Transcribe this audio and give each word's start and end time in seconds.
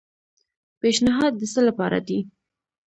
پیشنھاد 0.79 1.33
د 1.37 1.41
څه 1.53 1.61
لپاره 1.67 1.99
دی؟ 2.07 2.19